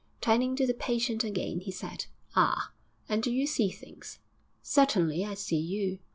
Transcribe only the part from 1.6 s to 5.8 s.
said, 'Ah! and do you see things?' 'Certainly; I see